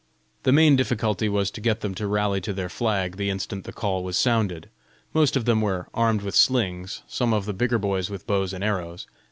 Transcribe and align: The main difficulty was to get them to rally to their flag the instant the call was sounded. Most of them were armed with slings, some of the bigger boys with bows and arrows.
The 0.41 0.51
main 0.51 0.75
difficulty 0.75 1.29
was 1.29 1.51
to 1.51 1.61
get 1.61 1.81
them 1.81 1.93
to 1.93 2.07
rally 2.07 2.41
to 2.41 2.53
their 2.53 2.69
flag 2.69 3.17
the 3.17 3.29
instant 3.29 3.65
the 3.65 3.71
call 3.71 4.03
was 4.03 4.17
sounded. 4.17 4.67
Most 5.13 5.35
of 5.35 5.45
them 5.45 5.61
were 5.61 5.89
armed 5.93 6.23
with 6.23 6.33
slings, 6.33 7.03
some 7.07 7.35
of 7.35 7.45
the 7.45 7.53
bigger 7.53 7.77
boys 7.77 8.09
with 8.09 8.25
bows 8.25 8.51
and 8.51 8.63
arrows. 8.63 9.05